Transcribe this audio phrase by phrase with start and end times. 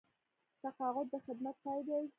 [0.63, 2.03] تقاعد د خدمت پای دی